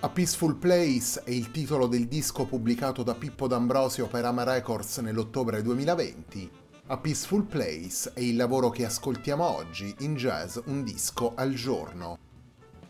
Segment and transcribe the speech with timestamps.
[0.00, 4.98] A Peaceful Place è il titolo del disco pubblicato da Pippo D'Ambrosio per Ama Records
[4.98, 6.48] nell'ottobre 2020.
[6.86, 12.16] A Peaceful Place è il lavoro che ascoltiamo oggi in jazz un disco al giorno.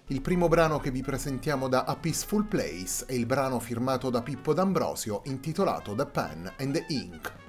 [0.09, 4.21] Il primo brano che vi presentiamo da A Peaceful Place è il brano firmato da
[4.21, 7.48] Pippo D'Ambrosio intitolato The Pen and the Ink.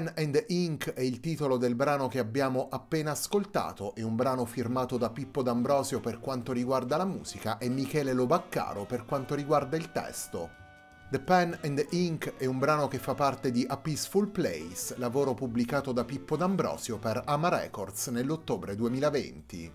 [0.00, 4.46] Pen and Ink è il titolo del brano che abbiamo appena ascoltato, è un brano
[4.46, 9.76] firmato da Pippo D'Ambrosio per quanto riguarda la musica e Michele Lobaccaro per quanto riguarda
[9.76, 10.48] il testo.
[11.10, 15.34] The Pen and Ink è un brano che fa parte di A Peaceful Place, lavoro
[15.34, 19.72] pubblicato da Pippo D'Ambrosio per Ama Records nell'ottobre 2020.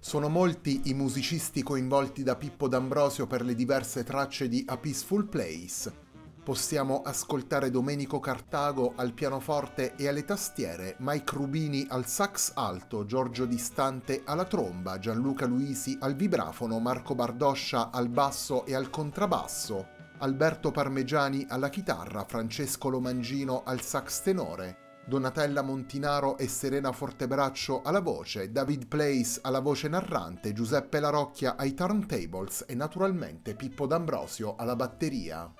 [0.00, 5.28] Sono molti i musicisti coinvolti da Pippo D'Ambrosio per le diverse tracce di A Peaceful
[5.28, 6.02] Place,
[6.44, 13.46] possiamo ascoltare Domenico Cartago al pianoforte e alle tastiere, Mike Rubini al sax alto, Giorgio
[13.46, 19.86] Distante alla tromba, Gianluca Luisi al vibrafono, Marco Bardoscia al basso e al contrabbasso,
[20.18, 24.76] Alberto Parmegiani alla chitarra, Francesco Lomangino al sax tenore,
[25.06, 31.72] Donatella Montinaro e Serena Fortebraccio alla voce, David Place alla voce narrante, Giuseppe Larocchia ai
[31.72, 35.50] turntables e naturalmente Pippo D'Ambrosio alla batteria.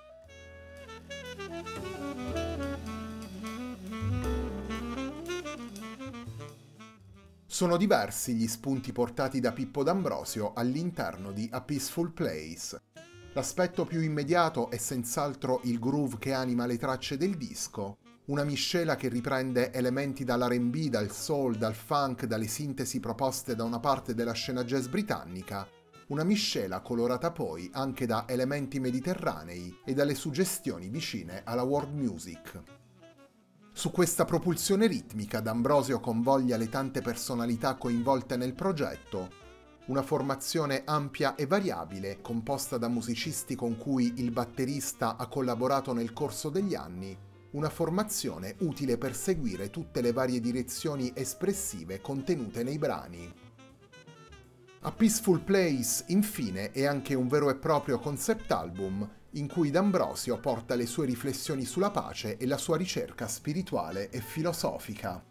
[7.54, 12.80] Sono diversi gli spunti portati da Pippo D'Ambrosio all'interno di A Peaceful Place.
[13.33, 18.97] L'aspetto più immediato è senz'altro il groove che anima le tracce del disco, una miscela
[18.97, 24.33] che riprende elementi dall'RB, dal soul, dal funk, dalle sintesi proposte da una parte della
[24.33, 25.64] scena jazz britannica,
[26.09, 32.63] una miscela colorata poi anche da elementi mediterranei e dalle suggestioni vicine alla world music.
[33.73, 39.43] Su questa propulsione ritmica D'Ambrosio convoglia le tante personalità coinvolte nel progetto,
[39.87, 46.13] una formazione ampia e variabile, composta da musicisti con cui il batterista ha collaborato nel
[46.13, 47.17] corso degli anni,
[47.51, 53.33] una formazione utile per seguire tutte le varie direzioni espressive contenute nei brani.
[54.87, 60.38] A Peaceful Place, infine, è anche un vero e proprio concept album in cui D'Ambrosio
[60.38, 65.25] porta le sue riflessioni sulla pace e la sua ricerca spirituale e filosofica.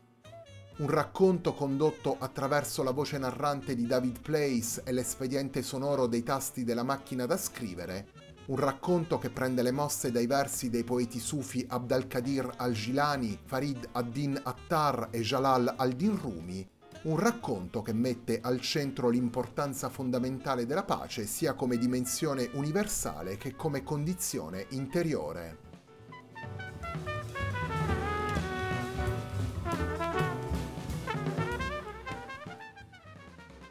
[0.78, 6.64] Un racconto condotto attraverso la voce narrante di David Place e l'espediente sonoro dei tasti
[6.64, 8.08] della macchina da scrivere,
[8.48, 13.90] un racconto che prende le mosse dai versi dei poeti sufi Abd al-Qadir al-Gilani, Farid
[13.92, 16.68] ad-Din Attar e Jalal al-Din Rumi
[17.04, 23.56] un racconto che mette al centro l'importanza fondamentale della pace sia come dimensione universale che
[23.56, 25.72] come condizione interiore.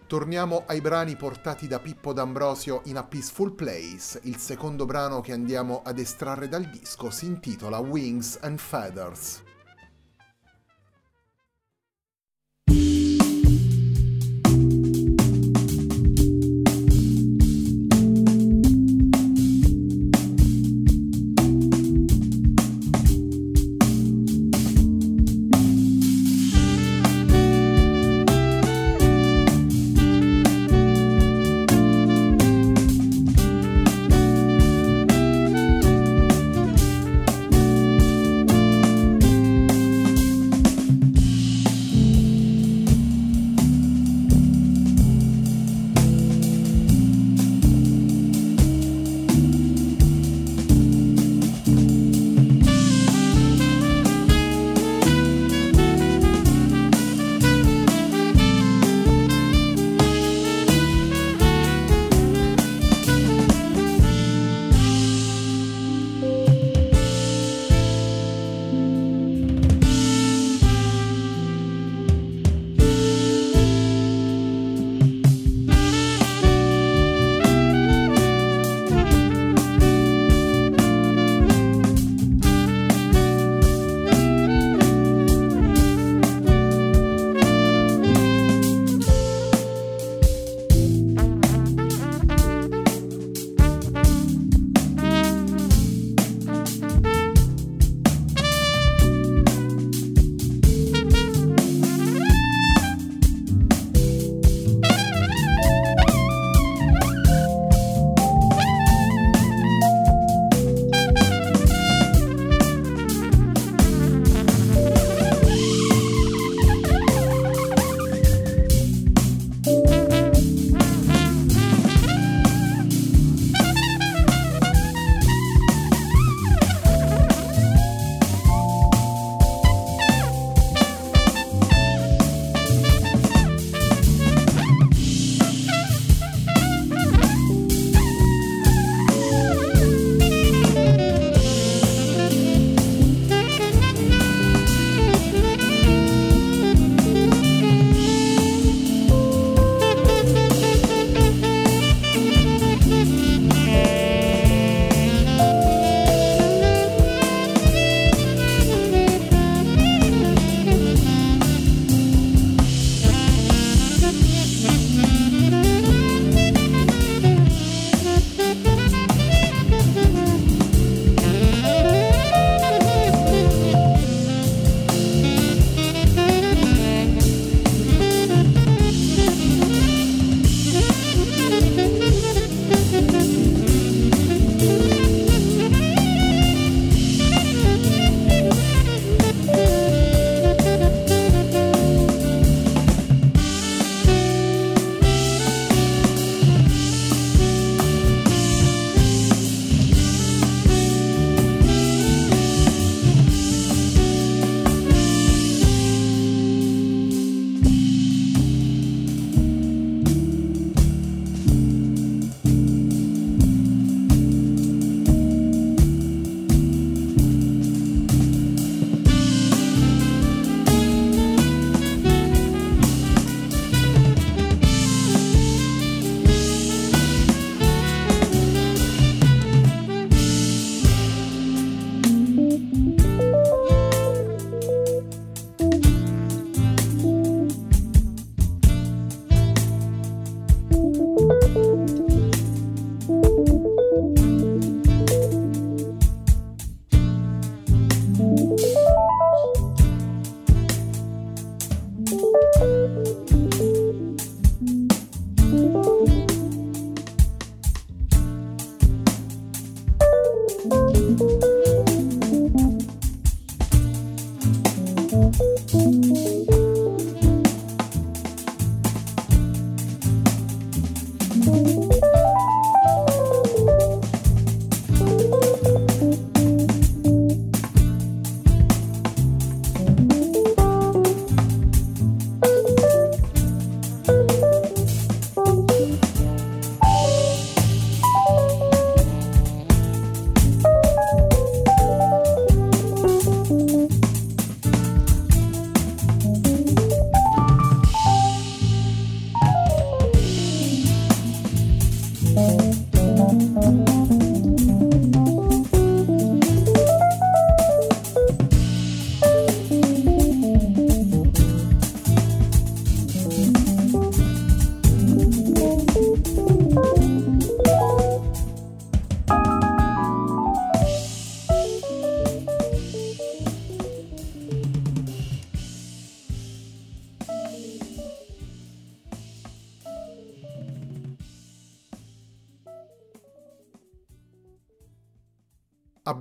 [0.07, 4.21] Torniamo ai brani portati da Pippo D'Ambrosio in A Peaceful Place.
[4.25, 9.43] Il secondo brano che andiamo ad estrarre dal disco si intitola Wings and Feathers.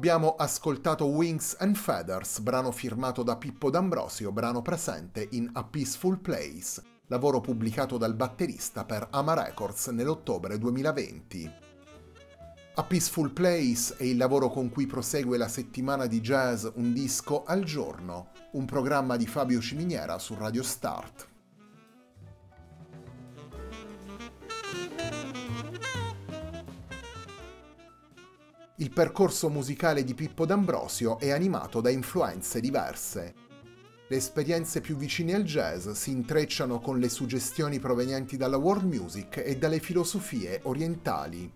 [0.01, 6.17] Abbiamo ascoltato Wings and Feathers, brano firmato da Pippo D'Ambrosio, brano presente in A Peaceful
[6.17, 11.53] Place, lavoro pubblicato dal batterista per Ama Records nell'ottobre 2020.
[12.73, 17.43] A Peaceful Place è il lavoro con cui prosegue la settimana di jazz Un disco
[17.43, 21.30] al giorno, un programma di Fabio Ciminiera su Radio Start.
[28.81, 33.35] Il percorso musicale di Pippo D'Ambrosio è animato da influenze diverse.
[34.07, 39.37] Le esperienze più vicine al jazz si intrecciano con le suggestioni provenienti dalla world music
[39.45, 41.51] e dalle filosofie orientali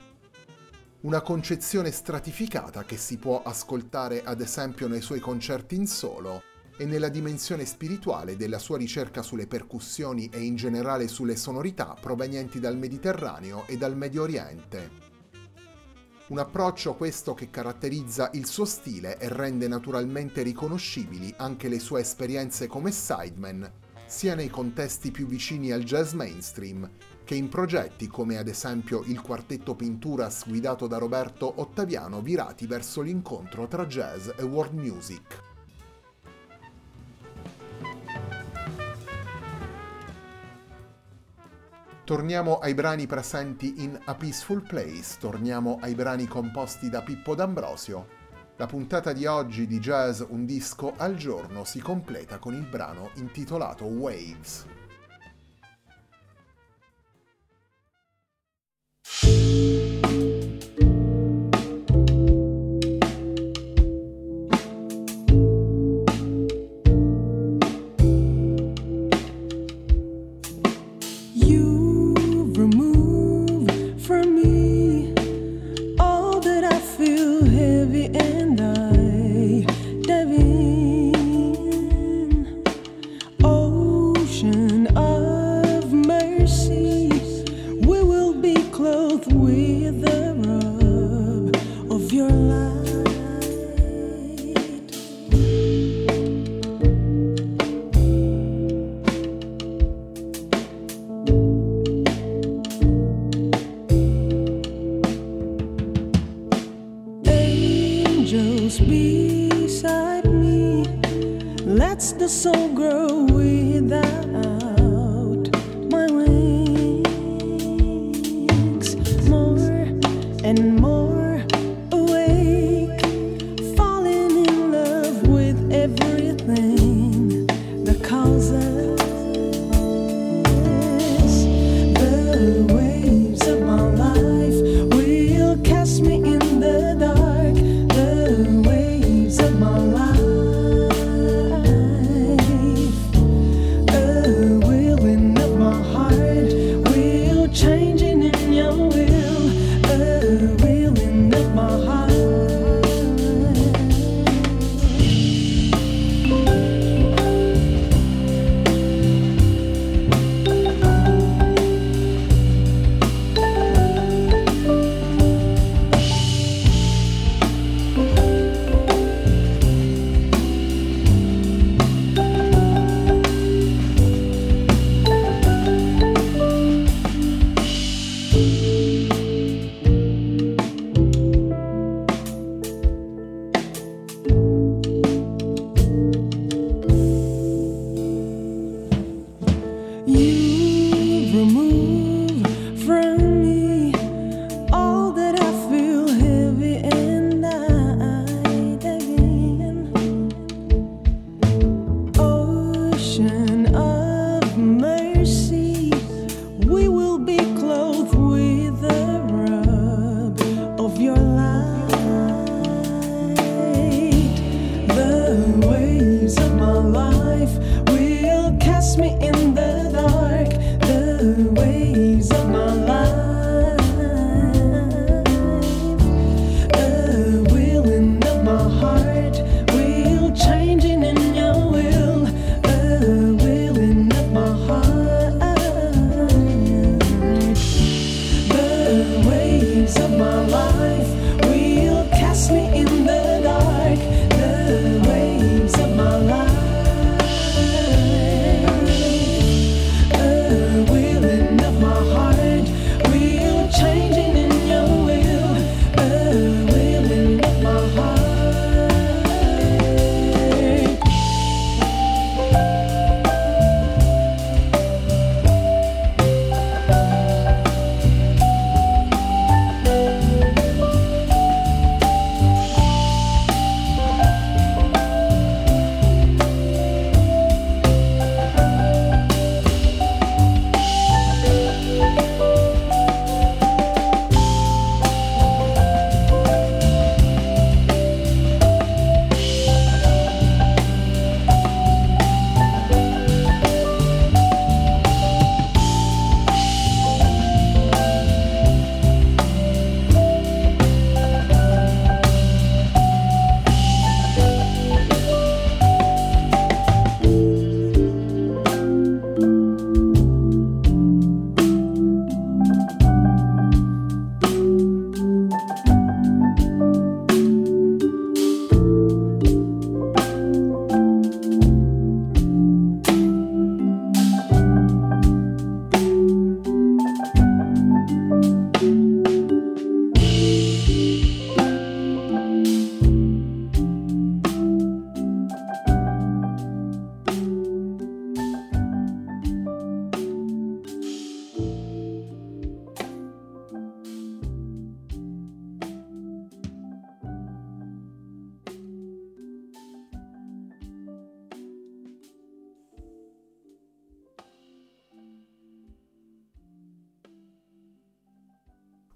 [1.01, 6.43] una concezione stratificata che si può ascoltare ad esempio nei suoi concerti in solo
[6.77, 12.59] e nella dimensione spirituale della sua ricerca sulle percussioni e in generale sulle sonorità provenienti
[12.59, 15.14] dal Mediterraneo e dal Medio Oriente.
[16.27, 22.01] Un approccio questo che caratterizza il suo stile e rende naturalmente riconoscibili anche le sue
[22.01, 23.71] esperienze come sideman,
[24.07, 26.89] sia nei contesti più vicini al jazz mainstream,
[27.23, 33.01] che in progetti come ad esempio il quartetto Pinturas guidato da Roberto Ottaviano virati verso
[33.01, 35.54] l'incontro tra jazz e world music.
[42.05, 48.07] Torniamo ai brani presenti in A Peaceful Place, torniamo ai brani composti da Pippo D'Ambrosio.
[48.57, 53.09] La puntata di oggi di Jazz Un disco al giorno si completa con il brano
[53.15, 54.67] intitolato Waves.
[59.23, 60.04] thank you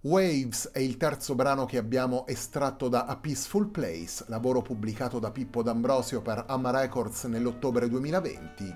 [0.10, 5.30] Waves è il terzo brano che abbiamo estratto da A Peaceful Place, lavoro pubblicato da
[5.30, 8.76] Pippo D'Ambrosio per Amma Records nell'ottobre 2020.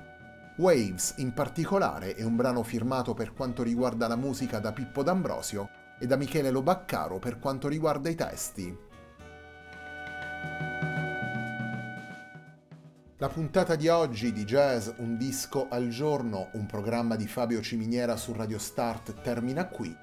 [0.58, 5.70] Waves, in particolare, è un brano firmato per quanto riguarda la musica da Pippo D'Ambrosio
[6.00, 8.78] e da Michele Lobaccaro per quanto riguarda i testi.
[13.18, 18.18] La puntata di oggi di Jazz Un disco al giorno, un programma di Fabio Ciminiera
[18.18, 20.03] su Radio Start termina qui.